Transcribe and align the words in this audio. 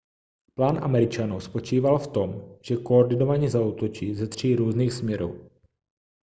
plán 0.53 0.83
američanů 0.83 1.39
spočíval 1.39 1.99
v 1.99 2.07
tom 2.07 2.57
že 2.61 2.77
koordinovaně 2.77 3.49
zaútočí 3.49 4.15
ze 4.15 4.27
tří 4.27 4.55
různých 4.55 4.93
směrů 4.93 5.49